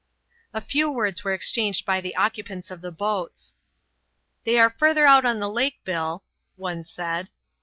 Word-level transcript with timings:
A 0.51 0.61
few 0.61 0.89
words 0.89 1.23
were 1.23 1.31
exchanged 1.31 1.85
by 1.85 2.01
the 2.01 2.15
occupants 2.15 2.71
of 2.71 2.81
the 2.81 2.91
boats. 2.91 3.53
"They 4.45 4.57
are 4.57 4.71
further 4.71 5.05
out 5.05 5.25
on 5.25 5.37
the 5.39 5.47
lake, 5.47 5.77
Bill," 5.83 6.23
one 6.55 6.85
said. 6.85 7.29